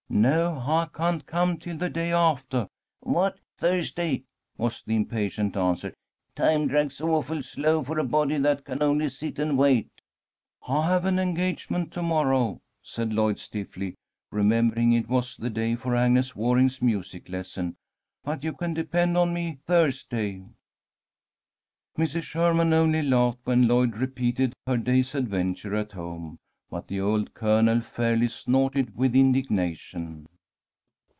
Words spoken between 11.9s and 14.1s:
to morrow," said Lloyd, stiffly,